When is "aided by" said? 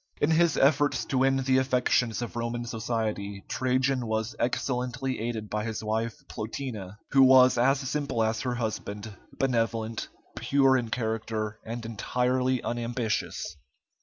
5.19-5.63